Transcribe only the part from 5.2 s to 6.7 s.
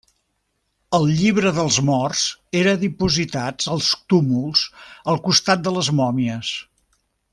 costat de les mòmies.